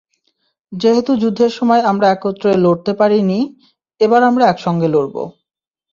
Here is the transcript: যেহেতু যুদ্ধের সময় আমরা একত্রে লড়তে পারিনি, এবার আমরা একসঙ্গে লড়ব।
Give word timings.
যেহেতু 0.71 1.11
যুদ্ধের 1.15 1.51
সময় 1.51 1.81
আমরা 1.91 2.07
একত্রে 2.09 2.51
লড়তে 2.57 2.91
পারিনি, 2.93 3.39
এবার 4.01 4.21
আমরা 4.23 4.43
একসঙ্গে 4.47 4.87
লড়ব। 4.87 5.15